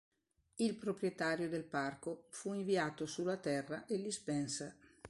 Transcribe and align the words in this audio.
Il 0.55 0.77
proprietario 0.77 1.47
del 1.47 1.63
parco 1.63 2.25
fu 2.31 2.53
inviato 2.53 3.05
sulla 3.05 3.37
Terra 3.37 3.85
e 3.85 3.97
li 3.97 4.09
spense. 4.11 4.77